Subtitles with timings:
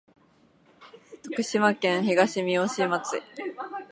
[1.25, 3.21] 徳島県東みよし町